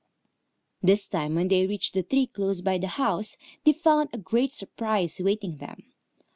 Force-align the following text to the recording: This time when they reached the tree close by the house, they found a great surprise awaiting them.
This 0.81 1.05
time 1.05 1.35
when 1.35 1.47
they 1.47 1.67
reached 1.67 1.93
the 1.93 2.01
tree 2.01 2.25
close 2.25 2.61
by 2.61 2.79
the 2.79 2.87
house, 2.87 3.37
they 3.63 3.73
found 3.73 4.09
a 4.11 4.17
great 4.17 4.51
surprise 4.51 5.19
awaiting 5.19 5.57
them. 5.57 5.93